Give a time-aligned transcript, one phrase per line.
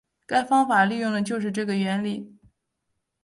[0.25, 2.35] 该方法利用的就是这个原理。